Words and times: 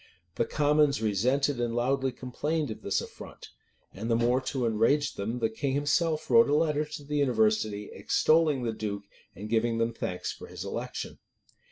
The 0.33 0.45
commons 0.45 0.99
resented 0.99 1.59
and 1.59 1.75
loudly 1.75 2.11
complained 2.11 2.71
of 2.71 2.81
this 2.81 3.01
affront; 3.01 3.49
and 3.93 4.09
the 4.09 4.15
more 4.15 4.41
to 4.41 4.65
enrage 4.65 5.13
them, 5.13 5.37
the 5.37 5.47
king 5.51 5.73
himself 5.75 6.27
wrote 6.27 6.49
a 6.49 6.55
letter 6.55 6.85
to 6.85 7.03
the 7.03 7.17
university, 7.17 7.91
extolling 7.93 8.63
the 8.63 8.73
duke, 8.73 9.03
and 9.35 9.47
giving 9.47 9.77
them 9.77 9.93
thanks 9.93 10.31
for 10.31 10.47
his 10.47 10.65
election. 10.65 11.19